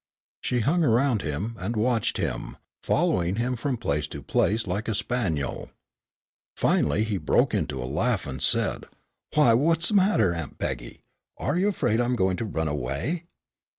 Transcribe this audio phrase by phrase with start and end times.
[0.41, 4.95] She hung around him, and watched him, following him from place to place like a
[4.95, 5.69] spaniel.
[6.57, 8.85] Finally he broke into a laugh and said,
[9.35, 11.01] "Why, what's the matter, Aunt Peggy,
[11.37, 13.25] are you afraid I'm going to run away?"